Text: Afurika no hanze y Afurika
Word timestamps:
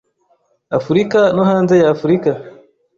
Afurika 0.77 1.19
no 1.35 1.43
hanze 1.49 1.75
y 1.83 1.87
Afurika 1.95 2.31